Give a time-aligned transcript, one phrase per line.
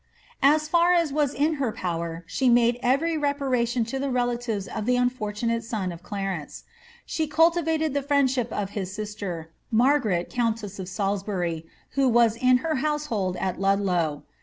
[0.41, 4.87] As far as was in her power she made every reparation to the relatives of
[4.87, 6.63] the unfortunate son of Clarence.
[7.05, 12.77] She cultivated the friendship of his sister, Margaret countess of Salisbury, who was in her
[12.77, 14.23] household at Ludlow.